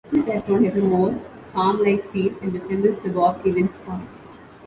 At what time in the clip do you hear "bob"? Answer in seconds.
3.11-3.39